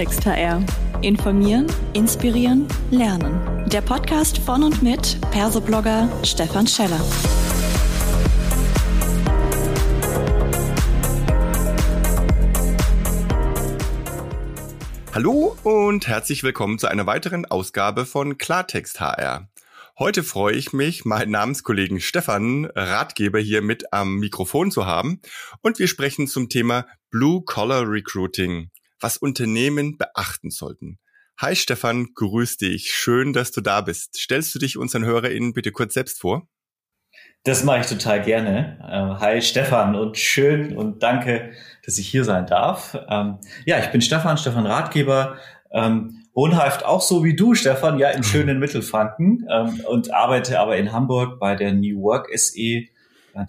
[0.00, 0.64] Klartext HR.
[1.02, 3.68] Informieren, inspirieren, lernen.
[3.68, 6.98] Der Podcast von und mit Persoblogger Stefan Scheller.
[15.12, 19.50] Hallo und herzlich willkommen zu einer weiteren Ausgabe von Klartext HR.
[19.98, 25.20] Heute freue ich mich, meinen Namenskollegen Stefan, Ratgeber, hier mit am Mikrofon zu haben.
[25.60, 30.98] Und wir sprechen zum Thema Blue Collar Recruiting, was Unternehmen beachten sollten.
[31.38, 32.92] Hi Stefan, grüß dich.
[32.92, 34.16] Schön, dass du da bist.
[34.18, 36.46] Stellst du dich unseren HörerInnen bitte kurz selbst vor?
[37.44, 38.78] Das mache ich total gerne.
[38.86, 41.52] Ähm, hi Stefan und schön und danke,
[41.86, 42.94] dass ich hier sein darf.
[43.08, 45.38] Ähm, ja, ich bin Stefan, Stefan Ratgeber,
[45.72, 50.76] ähm, wohnhaft auch so wie du, Stefan, ja im schönen Mittelfranken ähm, und arbeite aber
[50.76, 52.86] in Hamburg bei der New Work SE, äh,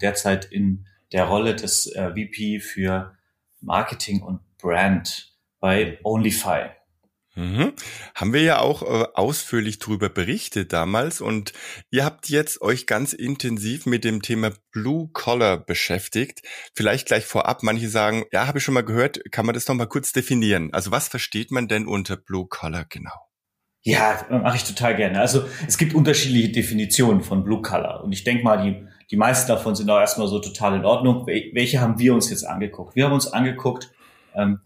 [0.00, 3.14] derzeit in der Rolle des äh, VP für
[3.60, 5.31] Marketing und Brand
[5.62, 6.70] bei Onlyfy.
[7.34, 7.72] Mhm.
[8.14, 11.54] Haben wir ja auch äh, ausführlich darüber berichtet damals und
[11.90, 16.42] ihr habt jetzt euch ganz intensiv mit dem Thema Blue Collar beschäftigt.
[16.74, 19.76] Vielleicht gleich vorab, manche sagen, ja, habe ich schon mal gehört, kann man das noch
[19.76, 20.74] mal kurz definieren?
[20.74, 23.30] Also was versteht man denn unter Blue Collar genau?
[23.80, 25.20] Ja, mache ich total gerne.
[25.20, 29.48] Also es gibt unterschiedliche Definitionen von Blue Collar und ich denke mal, die, die meisten
[29.48, 31.26] davon sind auch erstmal so total in Ordnung.
[31.26, 32.94] Welche haben wir uns jetzt angeguckt?
[32.94, 33.90] Wir haben uns angeguckt,
[34.34, 34.60] ähm,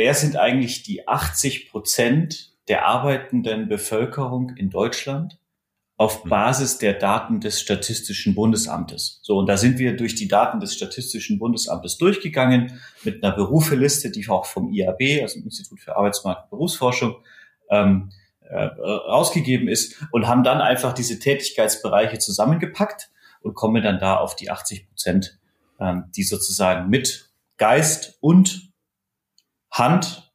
[0.00, 5.38] wer sind eigentlich die 80 Prozent der arbeitenden Bevölkerung in Deutschland
[5.98, 6.30] auf mhm.
[6.30, 9.20] Basis der Daten des Statistischen Bundesamtes.
[9.20, 14.10] So, und da sind wir durch die Daten des Statistischen Bundesamtes durchgegangen mit einer Berufeliste,
[14.10, 17.16] die auch vom IAB, also dem Institut für Arbeitsmarkt und Berufsforschung,
[17.68, 18.08] ähm,
[18.40, 23.10] äh, rausgegeben ist und haben dann einfach diese Tätigkeitsbereiche zusammengepackt
[23.42, 25.38] und kommen dann da auf die 80 Prozent,
[25.78, 28.69] ähm, die sozusagen mit Geist und
[29.70, 30.32] Hand,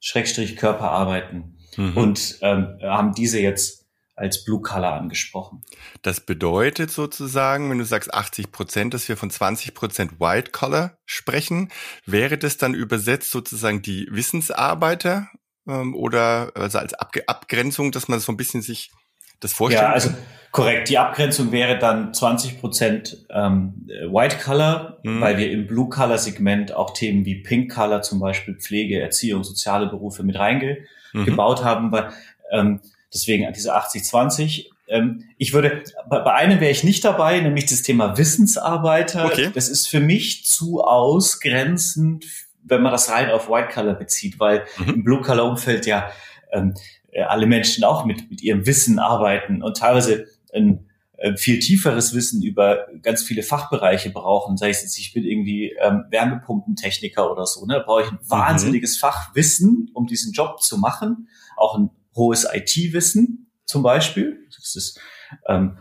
[0.00, 1.96] Schrägstrich Körper arbeiten mhm.
[1.96, 3.84] und ähm, haben diese jetzt
[4.16, 5.64] als Blue Color angesprochen.
[6.02, 10.98] Das bedeutet sozusagen, wenn du sagst 80 Prozent, dass wir von 20 Prozent White Collar
[11.04, 11.70] sprechen,
[12.06, 15.28] wäre das dann übersetzt sozusagen die Wissensarbeiter
[15.66, 18.92] ähm, oder also als Abge Abgrenzung, dass man so ein bisschen sich
[19.40, 20.10] das vorstellen Ja, also
[20.50, 20.88] korrekt.
[20.88, 25.20] Die Abgrenzung wäre dann 20 Prozent ähm, White Color, mhm.
[25.20, 29.44] weil wir im Blue Color Segment auch Themen wie Pink Color, zum Beispiel Pflege, Erziehung,
[29.44, 31.64] soziale Berufe mit reingebaut mhm.
[31.64, 31.92] haben.
[31.92, 32.10] Weil,
[32.52, 32.80] ähm,
[33.12, 34.66] deswegen diese 80-20.
[34.86, 39.26] Ähm, ich würde, bei, einem wäre ich nicht dabei, nämlich das Thema Wissensarbeiter.
[39.26, 39.50] Okay.
[39.54, 42.26] Das ist für mich zu ausgrenzend,
[42.62, 44.94] wenn man das rein auf White Color bezieht, weil mhm.
[44.94, 46.10] im Blue Color Umfeld ja
[46.52, 50.88] ähm, äh, alle Menschen auch mit, mit ihrem Wissen arbeiten und teilweise ein,
[51.22, 55.74] ein viel tieferes Wissen über ganz viele Fachbereiche brauchen, sei es jetzt, ich bin irgendwie
[55.80, 58.30] ähm, Wärmepumpentechniker oder so, ne, da brauche ich ein mhm.
[58.30, 59.00] wahnsinniges mhm.
[59.00, 64.46] Fachwissen, um diesen Job zu machen, auch ein hohes IT-Wissen zum Beispiel.
[64.56, 65.00] Das ist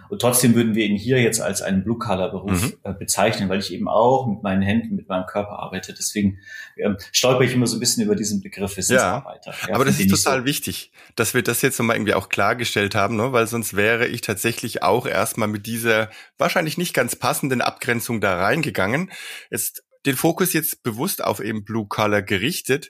[0.09, 2.73] und trotzdem würden wir ihn hier jetzt als einen Blue-Color-Beruf mhm.
[2.83, 5.93] äh, bezeichnen, weil ich eben auch mit meinen Händen, mit meinem Körper arbeite.
[5.93, 6.39] Deswegen
[6.77, 9.51] ähm, stolper ich immer so ein bisschen über diesen Begriff Wissensarbeiter.
[9.51, 12.29] Ja, ja aber das ist total so wichtig, dass wir das jetzt nochmal irgendwie auch
[12.29, 13.31] klargestellt haben, ne?
[13.31, 18.37] weil sonst wäre ich tatsächlich auch erstmal mit dieser wahrscheinlich nicht ganz passenden Abgrenzung da
[18.37, 19.11] reingegangen.
[19.49, 22.89] Jetzt den Fokus jetzt bewusst auf eben Blue Collar gerichtet.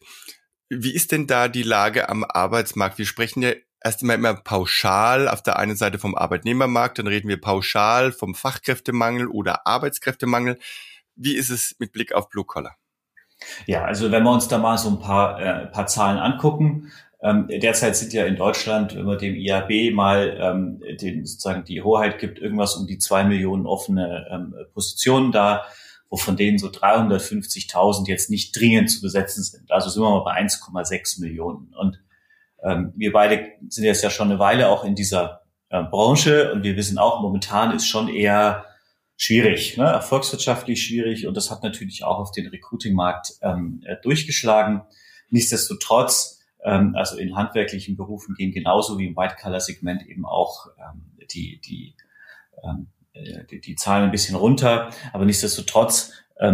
[0.69, 2.97] Wie ist denn da die Lage am Arbeitsmarkt?
[2.97, 3.51] Wir sprechen ja
[3.84, 8.34] erst immer, immer pauschal auf der einen Seite vom Arbeitnehmermarkt, dann reden wir pauschal vom
[8.34, 10.58] Fachkräftemangel oder Arbeitskräftemangel.
[11.16, 12.76] Wie ist es mit Blick auf Blue Collar?
[13.66, 16.92] Ja, also wenn wir uns da mal so ein paar, äh, paar Zahlen angucken,
[17.22, 21.82] ähm, derzeit sind ja in Deutschland, wenn man dem IAB mal ähm, den, sozusagen die
[21.82, 25.64] Hoheit gibt, irgendwas um die zwei Millionen offene ähm, Positionen da,
[26.10, 29.72] wovon denen so 350.000 jetzt nicht dringend zu besetzen sind.
[29.72, 31.74] Also sind wir mal bei 1,6 Millionen.
[31.76, 32.02] Und
[32.63, 36.63] ähm, wir beide sind jetzt ja schon eine Weile auch in dieser äh, Branche und
[36.63, 38.65] wir wissen auch, momentan ist schon eher
[39.18, 39.86] schwierig, ne?
[39.86, 44.81] erfolgswirtschaftlich schwierig und das hat natürlich auch auf den Recruiting-Markt ähm, äh, durchgeschlagen.
[45.30, 51.59] Nichtsdestotrotz, ähm, also in handwerklichen Berufen gehen genauso wie im White-Color-Segment eben auch ähm, die,
[51.62, 51.95] die,
[52.63, 56.12] ähm, äh, die, die Zahlen ein bisschen runter, aber nichtsdestotrotz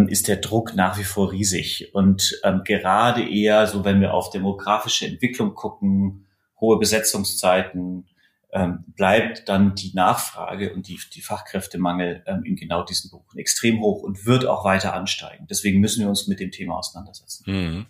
[0.08, 1.94] ist der Druck nach wie vor riesig.
[1.94, 6.28] Und ähm, gerade eher so, wenn wir auf demografische Entwicklung gucken,
[6.60, 8.06] hohe Besetzungszeiten,
[8.52, 13.80] ähm, bleibt dann die Nachfrage und die, die Fachkräftemangel ähm, in genau diesen Berufen extrem
[13.80, 15.46] hoch und wird auch weiter ansteigen.
[15.48, 17.44] Deswegen müssen wir uns mit dem Thema auseinandersetzen.
[17.46, 17.86] Mhm.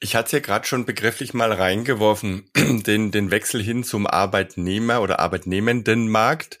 [0.00, 2.48] Ich hatte ja gerade schon begrifflich mal reingeworfen,
[2.86, 6.60] den, den Wechsel hin zum Arbeitnehmer oder Arbeitnehmendenmarkt.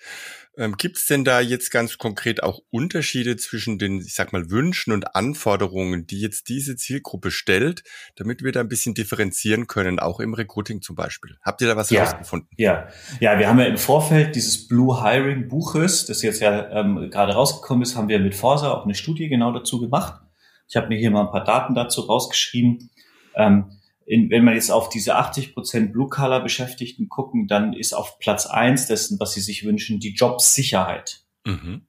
[0.58, 4.50] Ähm, Gibt es denn da jetzt ganz konkret auch Unterschiede zwischen den, ich sag mal,
[4.50, 7.84] Wünschen und Anforderungen, die jetzt diese Zielgruppe stellt,
[8.16, 11.36] damit wir da ein bisschen differenzieren können, auch im Recruiting zum Beispiel?
[11.42, 12.48] Habt ihr da was ja, herausgefunden?
[12.56, 12.88] Ja,
[13.20, 17.34] ja, wir haben ja im Vorfeld dieses Blue Hiring Buches, das jetzt ja ähm, gerade
[17.34, 20.20] rausgekommen ist, haben wir mit Forsa auch eine Studie genau dazu gemacht.
[20.68, 22.90] Ich habe mir hier mal ein paar Daten dazu rausgeschrieben.
[23.36, 23.77] Ähm,
[24.08, 28.86] in, wenn man jetzt auf diese 80 Prozent Blue-Color-Beschäftigten gucken, dann ist auf Platz eins
[28.86, 31.20] dessen, was sie sich wünschen, die Jobsicherheit.
[31.44, 31.82] Mhm.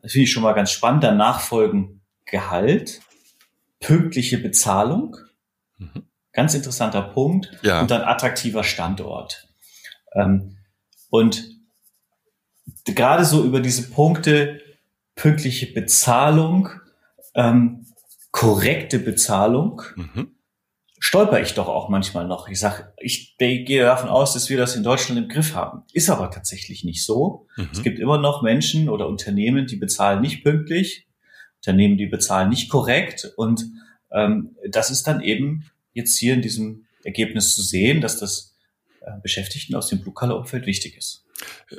[0.00, 1.04] Das finde ich schon mal ganz spannend.
[1.04, 3.02] Danach folgen Gehalt,
[3.80, 5.18] pünktliche Bezahlung,
[5.76, 6.04] mhm.
[6.32, 7.82] ganz interessanter Punkt, ja.
[7.82, 9.46] und dann attraktiver Standort.
[10.14, 10.56] Ähm,
[11.10, 11.50] und
[12.86, 14.62] gerade so über diese Punkte,
[15.16, 16.70] pünktliche Bezahlung,
[17.34, 17.84] ähm,
[18.30, 20.36] korrekte Bezahlung, mhm
[21.00, 22.48] stolper ich doch auch manchmal noch.
[22.48, 25.82] Ich sage, ich gehe davon aus, dass wir das in Deutschland im Griff haben.
[25.92, 27.46] Ist aber tatsächlich nicht so.
[27.56, 27.68] Mhm.
[27.72, 31.08] Es gibt immer noch Menschen oder Unternehmen, die bezahlen nicht pünktlich,
[31.56, 33.32] Unternehmen, die bezahlen nicht korrekt.
[33.36, 33.64] Und
[34.12, 38.54] ähm, das ist dann eben jetzt hier in diesem Ergebnis zu sehen, dass das
[39.00, 41.24] äh, Beschäftigten aus dem Blue-Color-Umfeld wichtig ist.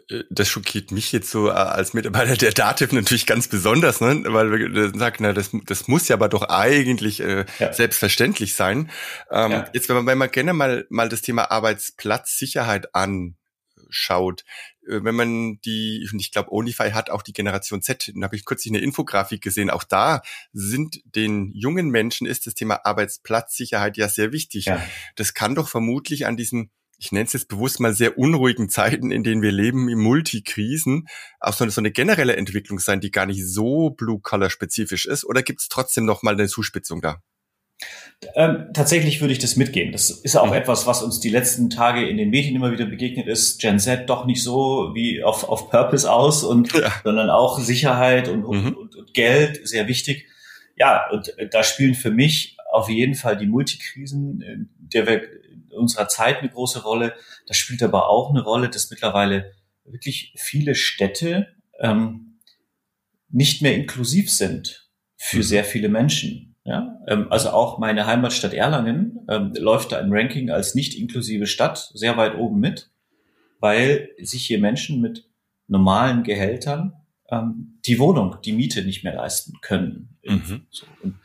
[0.10, 4.24] Äh, das schockiert mich jetzt so äh, als Mitarbeiter der Dativ natürlich ganz besonders, ne?
[4.28, 7.74] weil wir sagen, na, das, das muss ja aber doch eigentlich äh, ja.
[7.74, 8.92] selbstverständlich sein.
[9.30, 9.70] Ähm, ja.
[9.74, 14.44] Jetzt, wenn man, wenn man gerne mal, mal das Thema Arbeitsplatzsicherheit anschaut,
[14.88, 18.46] äh, wenn man die, ich glaube, Onify hat auch die Generation Z, da habe ich
[18.46, 20.22] kürzlich eine Infografik gesehen, auch da
[20.54, 24.66] sind den jungen Menschen ist das Thema Arbeitsplatzsicherheit ja sehr wichtig.
[24.66, 24.82] Ja.
[25.16, 26.70] Das kann doch vermutlich an diesem
[27.01, 31.07] ich nenne es jetzt bewusst mal sehr unruhigen Zeiten, in denen wir leben, im Multikrisen,
[31.39, 35.25] auch so eine, so eine generelle Entwicklung sein, die gar nicht so Blue-Color-spezifisch ist?
[35.25, 37.18] Oder gibt es trotzdem noch mal eine Zuspitzung da?
[38.36, 39.92] Ähm, tatsächlich würde ich das mitgehen.
[39.92, 40.53] Das ist auch mhm.
[40.53, 43.59] etwas, was uns die letzten Tage in den Medien immer wieder begegnet ist.
[43.59, 46.94] Gen Z doch nicht so wie auf, auf Purpose aus und ja.
[47.03, 48.74] sondern auch Sicherheit und, mhm.
[48.74, 50.27] und, und, Geld sehr wichtig.
[50.75, 55.21] Ja, und da spielen für mich auf jeden Fall die Multikrisen, der wir
[55.74, 57.14] unserer Zeit eine große Rolle.
[57.48, 59.54] Das spielt aber auch eine Rolle, dass mittlerweile
[59.86, 61.48] wirklich viele Städte
[61.80, 62.40] ähm,
[63.30, 65.44] nicht mehr inklusiv sind für mhm.
[65.44, 66.56] sehr viele Menschen.
[66.64, 67.00] Ja?
[67.08, 71.92] Ähm, also auch meine Heimatstadt Erlangen ähm, läuft da im Ranking als nicht inklusive Stadt
[71.94, 72.92] sehr weit oben mit,
[73.60, 75.28] weil sich hier Menschen mit
[75.68, 76.94] normalen Gehältern
[77.30, 80.18] ähm, die Wohnung, die Miete nicht mehr leisten können.
[80.24, 80.66] Mhm.
[80.70, 80.86] So.
[81.02, 81.20] Und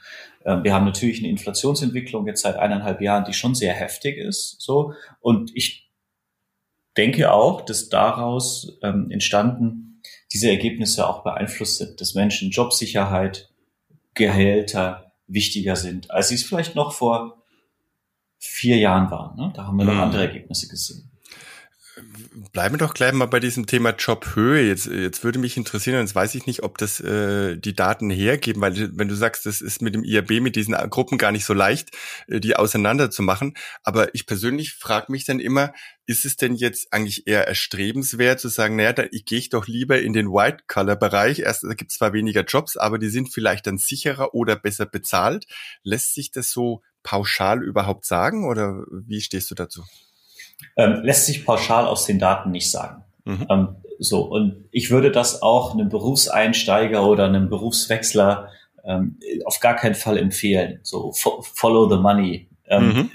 [0.46, 4.60] wir haben natürlich eine Inflationsentwicklung jetzt seit eineinhalb Jahren, die schon sehr heftig ist.
[4.60, 5.90] So und ich
[6.96, 10.00] denke auch, dass daraus ähm, entstanden
[10.32, 13.50] diese Ergebnisse auch beeinflusst sind, dass Menschen Jobsicherheit,
[14.14, 17.42] Gehälter wichtiger sind, als sie es vielleicht noch vor
[18.38, 19.36] vier Jahren waren.
[19.36, 19.52] Ne?
[19.54, 20.00] Da haben wir noch mhm.
[20.00, 21.10] andere Ergebnisse gesehen.
[22.52, 24.66] Bleiben wir doch gleich mal bei diesem Thema Jobhöhe.
[24.68, 28.10] Jetzt, jetzt würde mich interessieren, und jetzt weiß ich nicht, ob das äh, die Daten
[28.10, 31.46] hergeben, weil wenn du sagst, das ist mit dem IAB, mit diesen Gruppen gar nicht
[31.46, 31.96] so leicht,
[32.26, 33.54] äh, die auseinanderzumachen.
[33.82, 35.72] Aber ich persönlich frage mich dann immer,
[36.04, 39.66] ist es denn jetzt eigentlich eher erstrebenswert zu sagen, naja, da ich gehe ich doch
[39.66, 41.38] lieber in den White-Color-Bereich.
[41.38, 44.84] Erst da gibt es zwar weniger Jobs, aber die sind vielleicht dann sicherer oder besser
[44.84, 45.46] bezahlt.
[45.82, 49.82] Lässt sich das so pauschal überhaupt sagen oder wie stehst du dazu?
[50.76, 53.04] Ähm, lässt sich pauschal aus den Daten nicht sagen.
[53.24, 53.46] Mhm.
[53.50, 53.68] Ähm,
[53.98, 58.50] so, und ich würde das auch einem Berufseinsteiger oder einem Berufswechsler
[58.84, 60.80] ähm, auf gar keinen Fall empfehlen.
[60.82, 62.48] So, fo follow the money.
[62.68, 63.10] Ähm, mhm.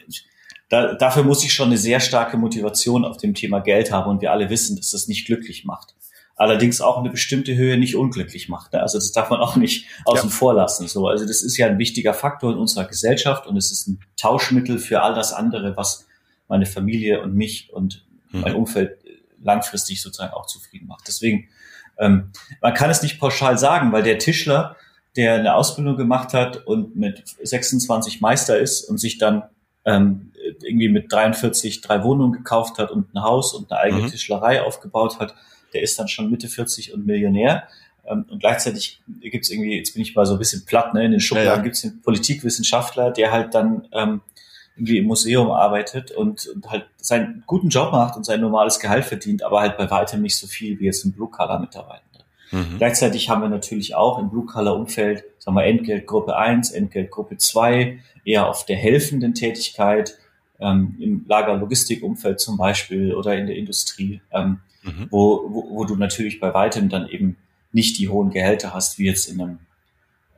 [0.70, 4.22] da, dafür muss ich schon eine sehr starke Motivation auf dem Thema Geld haben und
[4.22, 5.96] wir alle wissen, dass das nicht glücklich macht.
[6.36, 8.74] Allerdings auch eine bestimmte Höhe nicht unglücklich macht.
[8.74, 8.82] Ne?
[8.82, 10.36] Also das darf man auch nicht außen ja.
[10.36, 10.88] vor lassen.
[10.88, 14.00] So, also das ist ja ein wichtiger Faktor in unserer Gesellschaft und es ist ein
[14.18, 16.08] Tauschmittel für all das andere, was
[16.52, 18.42] meine Familie und mich und mhm.
[18.42, 18.98] mein Umfeld
[19.42, 21.08] langfristig sozusagen auch zufrieden macht.
[21.08, 21.48] Deswegen,
[21.98, 22.32] ähm,
[22.62, 24.76] man kann es nicht pauschal sagen, weil der Tischler,
[25.16, 29.44] der eine Ausbildung gemacht hat und mit 26 Meister ist und sich dann
[29.86, 30.32] ähm,
[30.62, 34.08] irgendwie mit 43 drei Wohnungen gekauft hat und ein Haus und eine eigene mhm.
[34.08, 35.34] Tischlerei aufgebaut hat,
[35.74, 37.68] der ist dann schon Mitte 40 und Millionär.
[38.06, 41.06] Ähm, und gleichzeitig gibt es irgendwie, jetzt bin ich mal so ein bisschen platt, ne,
[41.06, 41.62] in den Schubladen ja, ja.
[41.64, 44.22] gibt es den Politikwissenschaftler, der halt dann ähm,
[44.76, 49.06] irgendwie im Museum arbeitet und, und halt seinen guten Job macht und sein normales Gehalt
[49.06, 52.02] verdient, aber halt bei weitem nicht so viel wie jetzt ein Blue-Color-Mitarbeiter.
[52.52, 52.78] Mhm.
[52.78, 58.66] Gleichzeitig haben wir natürlich auch im Blue-Color-Umfeld, sagen wir Entgeltgruppe 1, Entgeltgruppe 2, eher auf
[58.66, 60.18] der helfenden Tätigkeit,
[60.60, 65.08] ähm, im Lager-Logistik-Umfeld zum Beispiel oder in der Industrie, ähm, mhm.
[65.10, 67.38] wo, wo, wo du natürlich bei weitem dann eben
[67.74, 69.60] nicht die hohen Gehälter hast, wie jetzt in einem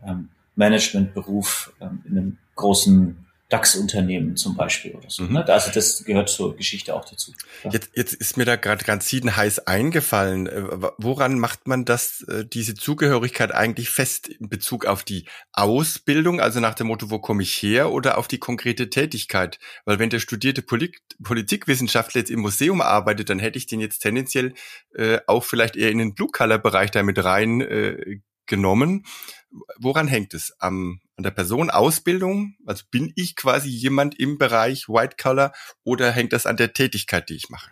[0.06, 5.24] ähm, Managementberuf, ähm, in einem großen DAX-Unternehmen zum Beispiel oder so.
[5.24, 5.34] Mhm.
[5.34, 5.48] Ne?
[5.48, 7.34] Also das gehört zur Geschichte auch dazu.
[7.64, 7.70] Ja.
[7.72, 10.48] Jetzt, jetzt ist mir da gerade ganz heiß eingefallen.
[10.48, 10.64] Äh,
[10.98, 16.60] woran macht man das, äh, diese Zugehörigkeit eigentlich fest in Bezug auf die Ausbildung, also
[16.60, 19.60] nach dem Motto, wo komme ich her, oder auf die konkrete Tätigkeit?
[19.86, 24.00] Weil wenn der studierte Polit Politikwissenschaftler jetzt im Museum arbeitet, dann hätte ich den jetzt
[24.00, 24.56] tendenziell
[24.96, 29.06] äh, auch vielleicht eher in den Blue-Color-Bereich damit rein äh, genommen.
[29.78, 30.54] Woran hängt es?
[30.60, 32.56] Am, an der Person Ausbildung?
[32.66, 35.54] Also bin ich quasi jemand im Bereich White Collar
[35.84, 37.70] oder hängt das an der Tätigkeit, die ich mache?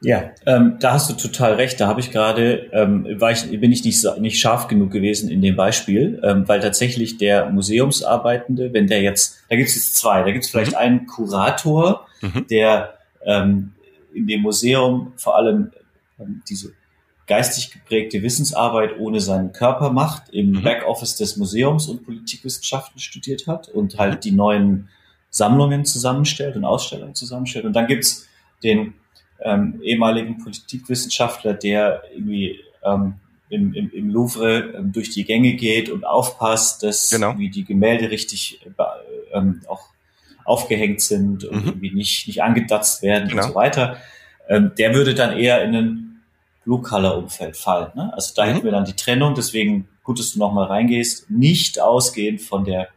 [0.00, 1.80] Ja, ähm, da hast du total recht.
[1.80, 5.40] Da habe ich gerade, ähm, war ich, bin ich nicht, nicht scharf genug gewesen in
[5.40, 10.22] dem Beispiel, ähm, weil tatsächlich der Museumsarbeitende, wenn der jetzt, da gibt es jetzt zwei,
[10.22, 10.78] da gibt es vielleicht mhm.
[10.78, 12.46] einen Kurator, mhm.
[12.50, 13.72] der ähm,
[14.12, 15.72] in dem Museum vor allem
[16.18, 16.72] ähm, diese
[17.26, 20.62] geistig geprägte Wissensarbeit ohne seinen Körper macht, im mhm.
[20.62, 24.88] Backoffice des Museums und Politikwissenschaften studiert hat und halt die neuen
[25.30, 27.64] Sammlungen zusammenstellt und Ausstellungen zusammenstellt.
[27.64, 28.28] Und dann gibt's
[28.62, 28.94] den
[29.40, 33.14] ähm, ehemaligen Politikwissenschaftler, der irgendwie ähm,
[33.48, 37.38] im, im, im Louvre ähm, durch die Gänge geht und aufpasst, dass genau.
[37.38, 38.82] wie die Gemälde richtig äh,
[39.32, 39.88] ähm, auch
[40.44, 41.68] aufgehängt sind und mhm.
[41.68, 43.42] irgendwie nicht, nicht angedatzt werden genau.
[43.42, 43.96] und so weiter.
[44.48, 46.13] Ähm, der würde dann eher in einen
[46.64, 47.92] Blue-Color-Umfeld fallen.
[47.94, 48.12] Ne?
[48.14, 48.48] Also da mhm.
[48.50, 52.88] hätten wir dann die Trennung, deswegen gut, dass du nochmal reingehst, nicht ausgehend von der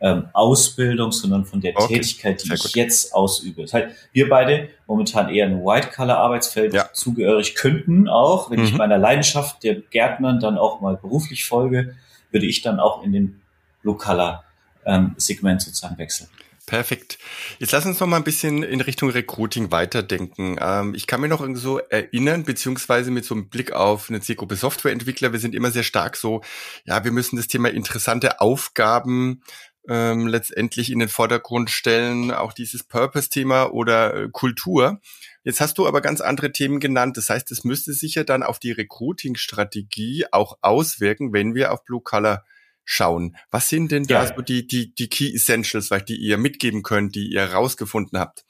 [0.00, 1.94] ähm, Ausbildung, sondern von der okay.
[1.94, 2.74] Tätigkeit, die Sehr ich gut.
[2.74, 3.62] jetzt ausübe.
[3.62, 6.90] Das heißt, wir beide momentan eher ein White-Color-Arbeitsfeld ja.
[6.92, 8.66] zugehörig könnten auch, wenn mhm.
[8.66, 11.94] ich meiner Leidenschaft der Gärtnern dann auch mal beruflich folge,
[12.30, 13.40] würde ich dann auch in den
[13.82, 16.28] Blue-Color-Segment ähm, sozusagen wechseln.
[16.66, 17.18] Perfekt.
[17.58, 20.56] Jetzt lass uns noch mal ein bisschen in Richtung Recruiting weiterdenken.
[20.58, 24.56] Ähm, ich kann mir noch so erinnern, beziehungsweise mit so einem Blick auf eine Zielgruppe
[24.56, 26.40] Softwareentwickler, wir sind immer sehr stark so,
[26.86, 29.42] ja, wir müssen das Thema interessante Aufgaben
[29.88, 35.00] ähm, letztendlich in den Vordergrund stellen, auch dieses Purpose-Thema oder äh, Kultur.
[35.42, 37.18] Jetzt hast du aber ganz andere Themen genannt.
[37.18, 41.84] Das heißt, es müsste sich ja dann auf die Recruiting-Strategie auch auswirken, wenn wir auf
[41.84, 42.42] Blue Color
[42.84, 43.36] schauen.
[43.50, 44.34] Was sind denn da ja.
[44.34, 48.44] so die, die, die Key Essentials, die ihr mitgeben könnt, die ihr rausgefunden habt?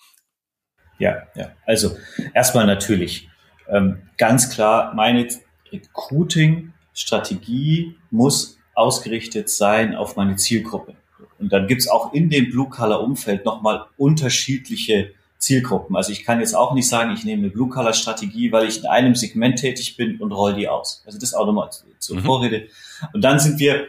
[0.98, 1.52] Ja, ja.
[1.66, 1.96] Also
[2.34, 3.28] erstmal natürlich
[3.68, 5.28] ähm, ganz klar, meine
[5.72, 10.94] Recruiting-Strategie muss ausgerichtet sein auf meine Zielgruppe.
[11.38, 15.96] Und dann gibt's auch in dem Blue-Color-Umfeld nochmal unterschiedliche Zielgruppen.
[15.96, 19.14] Also ich kann jetzt auch nicht sagen, ich nehme eine Blue-Color-Strategie, weil ich in einem
[19.14, 21.02] Segment tätig bin und roll die aus.
[21.06, 22.22] Also das auch nochmal zur mhm.
[22.22, 22.68] Vorrede.
[23.12, 23.88] Und dann sind wir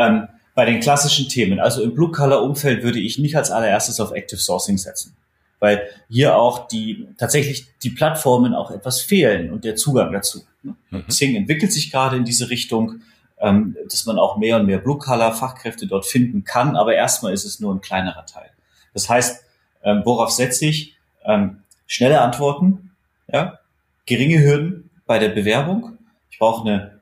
[0.00, 4.40] ähm, bei den klassischen Themen, also im Blue-Color-Umfeld würde ich nicht als allererstes auf Active
[4.40, 5.14] Sourcing setzen,
[5.60, 10.42] weil hier auch die tatsächlich die Plattformen auch etwas fehlen und der Zugang dazu.
[10.62, 10.74] Ne?
[10.90, 11.06] Mhm.
[11.06, 13.02] Xing entwickelt sich gerade in diese Richtung,
[13.38, 17.60] ähm, dass man auch mehr und mehr Blue-Color-Fachkräfte dort finden kann, aber erstmal ist es
[17.60, 18.50] nur ein kleinerer Teil.
[18.92, 19.44] Das heißt,
[19.84, 20.96] ähm, worauf setze ich?
[21.24, 22.90] Ähm, schnelle Antworten,
[23.32, 23.60] ja,
[24.06, 25.98] geringe Hürden bei der Bewerbung.
[26.30, 27.00] Ich brauche eine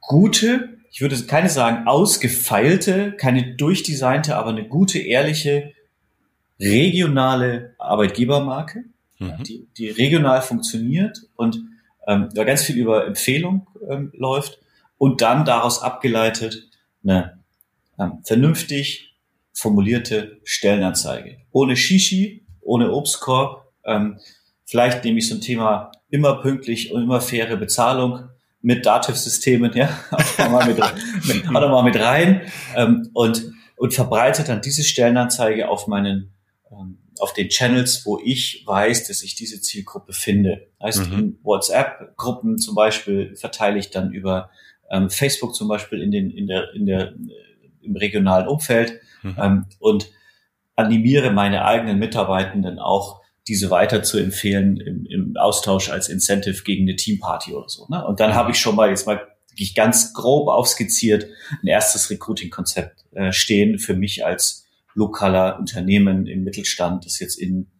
[0.00, 5.72] gute ich würde keine sagen ausgefeilte, keine durchdesignte, aber eine gute, ehrliche,
[6.60, 8.84] regionale Arbeitgebermarke,
[9.18, 9.42] mhm.
[9.42, 11.58] die, die regional funktioniert und
[12.06, 14.60] ähm, da ganz viel über Empfehlung ähm, läuft
[14.96, 16.70] und dann daraus abgeleitet
[17.02, 17.40] eine
[17.98, 19.16] ähm, vernünftig
[19.52, 21.38] formulierte Stellenanzeige.
[21.50, 24.20] Ohne Shishi, ohne Obstkorb, ähm,
[24.64, 28.28] vielleicht nehme ich so ein Thema immer pünktlich und immer faire Bezahlung
[28.64, 32.40] mit Dativ-Systemen, ja, auch mal mit, mit, auch mal mit rein
[32.74, 36.32] ähm, und, und verbreitet dann diese Stellenanzeige auf meinen,
[36.72, 40.66] ähm, auf den Channels, wo ich weiß, dass ich diese Zielgruppe finde.
[40.82, 41.18] Heißt, mhm.
[41.18, 44.48] in WhatsApp-Gruppen zum Beispiel verteile ich dann über
[44.90, 47.12] ähm, Facebook zum Beispiel in den, in der, in der,
[47.82, 49.36] im regionalen Umfeld mhm.
[49.38, 50.10] ähm, und
[50.74, 56.88] animiere meine eigenen Mitarbeitenden auch diese weiter zu empfehlen im, im Austausch als Incentive gegen
[56.88, 57.86] eine Teamparty oder so.
[57.88, 58.04] Ne?
[58.04, 58.34] Und dann mhm.
[58.34, 61.28] habe ich schon mal jetzt mal wirklich ganz grob aufskizziert
[61.62, 67.70] ein erstes Recruiting-Konzept äh, stehen für mich als lokaler Unternehmen im Mittelstand, das jetzt in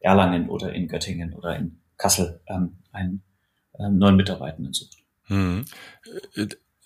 [0.00, 3.22] Erlangen oder in Göttingen oder in Kassel ähm, einen
[3.78, 4.96] ähm, neuen Mitarbeitenden sucht.
[5.24, 5.64] Hm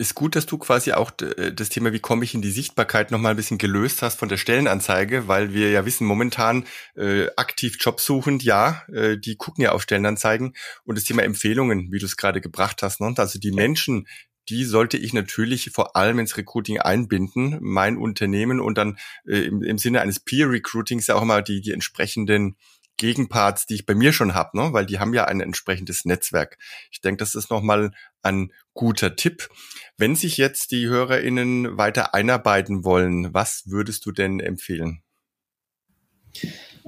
[0.03, 3.11] ist gut, dass du quasi auch äh, das Thema, wie komme ich in die Sichtbarkeit
[3.11, 6.67] nochmal ein bisschen gelöst hast von der Stellenanzeige, weil wir ja wissen, momentan
[6.97, 10.55] äh, aktiv Jobsuchend, ja, äh, die gucken ja auf Stellenanzeigen
[10.85, 13.15] und das Thema Empfehlungen, wie du es gerade gebracht hast, ne?
[13.17, 14.07] also die Menschen,
[14.49, 19.63] die sollte ich natürlich vor allem ins Recruiting einbinden, mein Unternehmen und dann äh, im,
[19.63, 22.57] im Sinne eines Peer Recruitings ja auch immer die, die entsprechenden
[22.97, 24.73] Gegenparts, die ich bei mir schon habe, ne?
[24.73, 26.59] weil die haben ja ein entsprechendes Netzwerk.
[26.91, 29.49] Ich denke, das ist nochmal ein guter Tipp.
[29.97, 35.03] Wenn sich jetzt die HörerInnen weiter einarbeiten wollen, was würdest du denn empfehlen?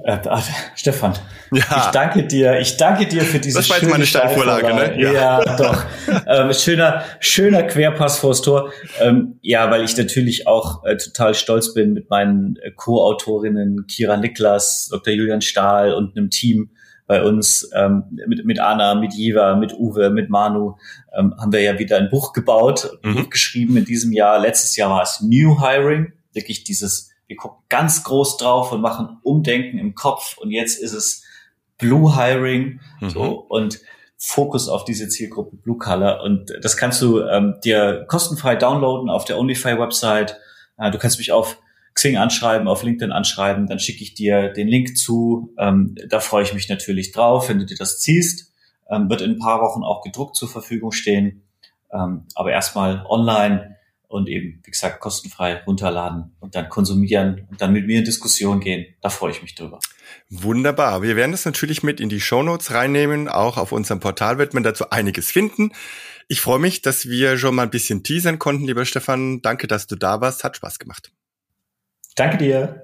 [0.03, 0.17] Äh,
[0.75, 1.13] Stefan,
[1.51, 1.63] ja.
[1.77, 5.01] ich danke dir, ich danke dir für diese Das war jetzt meine Steilvorlage, ne?
[5.01, 5.85] Ja, ja doch.
[6.27, 8.71] ähm, schöner, schöner Querpass vors Tor.
[8.99, 14.17] Ähm, ja, weil ich natürlich auch äh, total stolz bin mit meinen äh, Co-Autorinnen Kira
[14.17, 15.13] Niklas, Dr.
[15.13, 16.71] Julian Stahl und einem Team
[17.07, 20.75] bei uns ähm, mit, mit Anna, mit Jiva, mit Uwe, mit Manu
[21.17, 23.15] ähm, haben wir ja wieder ein Buch gebaut, ein mhm.
[23.15, 24.39] Buch geschrieben in diesem Jahr.
[24.39, 29.17] Letztes Jahr war es New Hiring, wirklich dieses wir gucken ganz groß drauf und machen
[29.23, 31.23] Umdenken im Kopf und jetzt ist es
[31.77, 33.09] Blue Hiring mhm.
[33.09, 33.79] so und
[34.17, 39.25] Fokus auf diese Zielgruppe Blue Color und das kannst du ähm, dir kostenfrei downloaden auf
[39.25, 40.37] der Onlyfy Website.
[40.77, 41.59] Äh, du kannst mich auf
[41.95, 45.53] Xing anschreiben, auf LinkedIn anschreiben, dann schicke ich dir den Link zu.
[45.57, 48.53] Ähm, da freue ich mich natürlich drauf, wenn du dir das ziehst.
[48.89, 51.43] Ähm, wird in ein paar Wochen auch gedruckt zur Verfügung stehen.
[51.91, 53.74] Ähm, aber erstmal online
[54.07, 58.59] und eben, wie gesagt, kostenfrei runterladen und dann konsumieren und dann mit mir in Diskussion
[58.59, 58.85] gehen.
[59.01, 59.79] Da freue ich mich drüber.
[60.29, 61.01] Wunderbar.
[61.01, 63.27] Wir werden das natürlich mit in die Shownotes reinnehmen.
[63.27, 65.71] Auch auf unserem Portal wird man dazu einiges finden.
[66.27, 69.41] Ich freue mich, dass wir schon mal ein bisschen teasern konnten, lieber Stefan.
[69.41, 70.43] Danke, dass du da warst.
[70.43, 71.11] Hat Spaß gemacht.
[72.15, 72.81] Danke dir.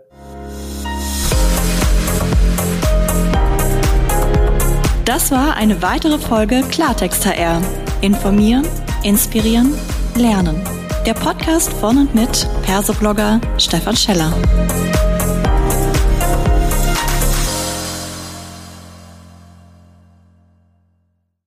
[5.06, 7.62] Das war eine weitere Folge Klartext HR.
[8.02, 8.68] Informieren,
[9.04, 9.74] inspirieren,
[10.16, 14.32] lernen der Podcast von und mit Persoblogger Stefan Scheller.